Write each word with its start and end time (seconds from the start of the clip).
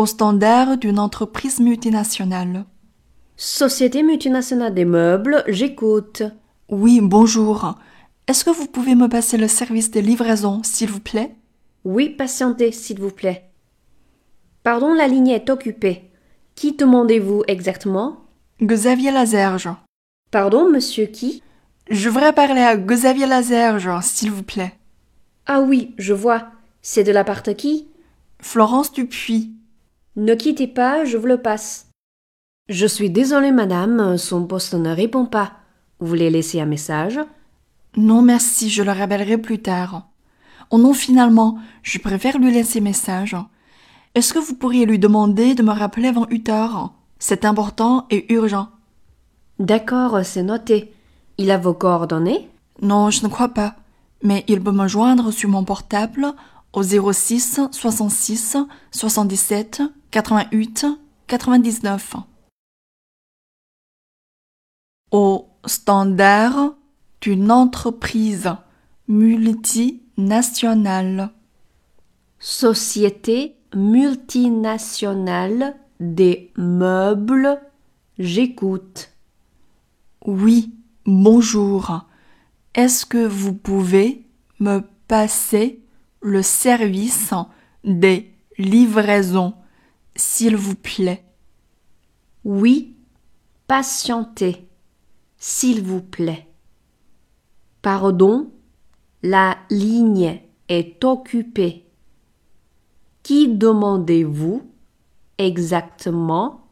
au 0.00 0.06
standard 0.06 0.78
d'une 0.78 0.98
entreprise 0.98 1.60
multinationale. 1.60 2.64
Société 3.36 4.02
multinationale 4.02 4.72
des 4.72 4.86
meubles, 4.86 5.44
j'écoute. 5.46 6.22
Oui, 6.70 7.00
bonjour. 7.02 7.74
Est-ce 8.26 8.44
que 8.44 8.50
vous 8.50 8.66
pouvez 8.66 8.94
me 8.94 9.08
passer 9.08 9.36
le 9.36 9.46
service 9.46 9.90
de 9.90 10.00
livraison, 10.00 10.62
s'il 10.62 10.90
vous 10.90 11.00
plaît? 11.00 11.36
Oui, 11.84 12.08
patientez, 12.08 12.72
s'il 12.72 12.98
vous 12.98 13.10
plaît. 13.10 13.50
Pardon, 14.62 14.94
la 14.94 15.06
ligne 15.06 15.28
est 15.28 15.50
occupée. 15.50 16.10
Qui 16.54 16.72
demandez-vous 16.72 17.42
exactement? 17.46 18.24
Xavier 18.62 19.10
Lazerge. 19.10 19.68
Pardon, 20.30 20.70
monsieur 20.70 21.06
qui? 21.06 21.42
Je 21.90 22.08
voudrais 22.08 22.32
parler 22.32 22.62
à 22.62 22.76
Xavier 22.76 23.26
Lazerge, 23.26 23.90
s'il 24.02 24.30
vous 24.30 24.44
plaît. 24.44 24.74
Ah 25.46 25.60
oui, 25.60 25.94
je 25.98 26.14
vois. 26.14 26.48
C'est 26.80 27.04
de 27.04 27.12
la 27.12 27.24
part 27.24 27.42
de 27.42 27.52
qui? 27.52 27.88
Florence 28.40 28.92
Dupuis. 28.92 29.52
Ne 30.16 30.34
quittez 30.34 30.66
pas, 30.66 31.04
je 31.04 31.16
vous 31.16 31.26
le 31.26 31.40
passe. 31.40 31.88
Je 32.68 32.86
suis 32.86 33.10
désolée, 33.10 33.52
madame, 33.52 34.16
son 34.18 34.46
poste 34.46 34.74
ne 34.74 34.90
répond 34.90 35.26
pas. 35.26 35.52
Vous 36.00 36.06
voulez 36.06 36.30
laisser 36.30 36.60
un 36.60 36.66
message? 36.66 37.20
Non, 37.96 38.22
merci, 38.22 38.70
je 38.70 38.82
le 38.82 38.92
rappellerai 38.92 39.38
plus 39.38 39.60
tard. 39.60 40.08
Oh 40.70 40.78
non, 40.78 40.94
finalement, 40.94 41.58
je 41.82 41.98
préfère 41.98 42.38
lui 42.38 42.52
laisser 42.52 42.80
message. 42.80 43.36
Est-ce 44.14 44.32
que 44.34 44.38
vous 44.38 44.54
pourriez 44.54 44.86
lui 44.86 44.98
demander 44.98 45.54
de 45.54 45.62
me 45.62 45.72
rappeler 45.72 46.08
avant 46.08 46.26
8 46.28 46.48
heures? 46.48 46.92
C'est 47.18 47.44
important 47.44 48.06
et 48.10 48.32
urgent. 48.32 48.68
D'accord, 49.58 50.24
c'est 50.24 50.42
noté. 50.42 50.92
Il 51.38 51.50
a 51.50 51.58
vos 51.58 51.74
coordonnées? 51.74 52.48
Non, 52.82 53.10
je 53.10 53.22
ne 53.24 53.28
crois 53.28 53.50
pas. 53.50 53.76
Mais 54.22 54.44
il 54.48 54.60
peut 54.60 54.72
me 54.72 54.88
joindre 54.88 55.30
sur 55.30 55.48
mon 55.48 55.64
portable 55.64 56.32
au 56.72 56.82
06 56.82 57.60
66 57.70 58.56
77 58.90 59.82
88 60.10 60.86
99. 61.28 62.16
Au 65.12 65.46
standard 65.64 66.74
d'une 67.20 67.52
entreprise 67.52 68.50
multinationale. 69.06 71.30
Société 72.40 73.54
multinationale 73.74 75.76
des 76.00 76.50
meubles, 76.56 77.60
j'écoute. 78.18 79.12
Oui, 80.26 80.74
bonjour. 81.06 82.04
Est-ce 82.74 83.06
que 83.06 83.24
vous 83.24 83.54
pouvez 83.54 84.26
me 84.58 84.80
passer 85.06 85.78
le 86.20 86.42
service 86.42 87.32
des 87.84 88.34
livraisons, 88.58 89.54
s'il 90.20 90.56
vous 90.56 90.74
plaît 90.74 91.24
Oui, 92.44 92.94
patientez, 93.66 94.68
s'il 95.38 95.82
vous 95.82 96.02
plaît. 96.02 96.46
Pardon, 97.80 98.52
la 99.22 99.56
ligne 99.70 100.40
est 100.68 101.02
occupée. 101.04 101.86
Qui 103.22 103.48
demandez-vous 103.48 104.70
exactement? 105.38 106.68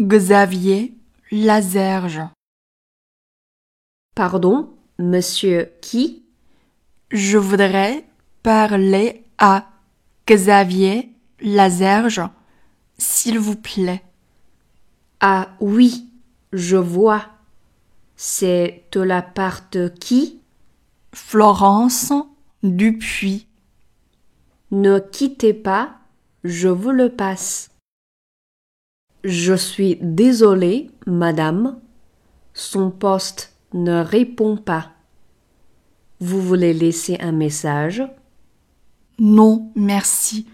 Xavier 0.00 0.98
Lazerge. 1.30 2.22
Pardon, 4.16 4.74
monsieur 4.98 5.72
qui? 5.80 6.24
Je 7.10 7.38
voudrais 7.38 8.04
parler 8.42 9.24
à 9.38 9.68
Xavier 10.26 11.13
Lazerge, 11.44 12.22
s'il 12.96 13.38
vous 13.38 13.56
plaît. 13.56 14.02
Ah 15.20 15.50
oui, 15.60 16.10
je 16.52 16.76
vois. 16.76 17.26
C'est 18.16 18.84
de 18.92 19.00
la 19.00 19.20
part 19.20 19.60
de 19.70 19.88
qui? 19.88 20.40
Florence 21.12 22.12
Dupuis. 22.62 23.46
Ne 24.70 24.98
quittez 24.98 25.52
pas, 25.52 25.98
je 26.44 26.68
vous 26.68 26.92
le 26.92 27.10
passe. 27.10 27.70
Je 29.22 29.52
suis 29.54 29.98
désolée, 30.00 30.90
madame. 31.06 31.78
Son 32.54 32.90
poste 32.90 33.54
ne 33.74 34.02
répond 34.02 34.56
pas. 34.56 34.92
Vous 36.20 36.40
voulez 36.40 36.72
laisser 36.72 37.18
un 37.20 37.32
message? 37.32 38.02
Non, 39.18 39.70
merci. 39.76 40.46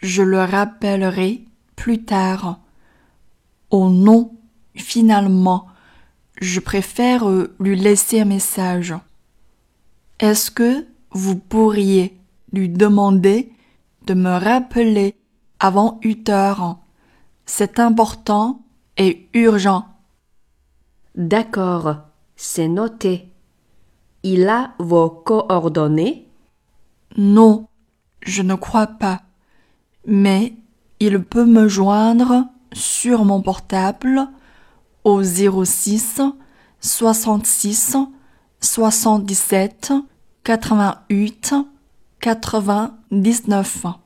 Je 0.00 0.22
le 0.22 0.42
rappellerai 0.42 1.44
plus 1.76 2.04
tard. 2.04 2.60
Oh 3.70 3.90
non, 3.90 4.32
finalement, 4.74 5.66
je 6.40 6.58
préfère 6.60 7.28
euh, 7.28 7.54
lui 7.60 7.76
laisser 7.76 8.20
un 8.20 8.24
message. 8.24 8.94
Est-ce 10.18 10.50
que 10.50 10.86
vous 11.10 11.36
pourriez 11.36 12.18
lui 12.52 12.68
demander 12.68 13.52
de 14.06 14.14
me 14.14 14.30
rappeler 14.30 15.14
avant 15.58 16.00
8 16.02 16.28
heures? 16.30 16.78
C'est 17.44 17.78
important 17.78 18.62
et 18.96 19.28
urgent. 19.34 19.86
D'accord, 21.14 21.96
c'est 22.36 22.68
noté. 22.68 23.28
Il 24.22 24.48
a 24.48 24.72
vos 24.78 25.10
coordonnées? 25.10 26.26
Non, 27.16 27.66
je 28.22 28.42
ne 28.42 28.54
crois 28.54 28.86
pas. 28.86 29.22
Mais 30.06 30.54
il 30.98 31.22
peut 31.22 31.46
me 31.46 31.68
joindre 31.68 32.46
sur 32.72 33.24
mon 33.24 33.40
portable 33.42 34.28
au 35.04 35.22
06 35.22 36.20
66 36.80 37.96
77 38.60 39.92
88 40.44 41.54
99. 42.20 43.99